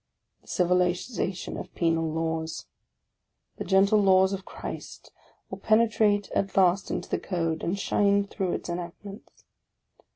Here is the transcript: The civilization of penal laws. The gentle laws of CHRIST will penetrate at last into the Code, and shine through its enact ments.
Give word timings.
The 0.41 0.47
civilization 0.47 1.57
of 1.57 1.75
penal 1.75 2.11
laws. 2.11 2.65
The 3.57 3.63
gentle 3.63 3.99
laws 4.01 4.33
of 4.33 4.45
CHRIST 4.45 5.11
will 5.51 5.59
penetrate 5.59 6.27
at 6.31 6.57
last 6.57 6.89
into 6.89 7.07
the 7.07 7.19
Code, 7.19 7.61
and 7.63 7.77
shine 7.77 8.25
through 8.25 8.53
its 8.53 8.67
enact 8.67 9.05
ments. 9.05 9.45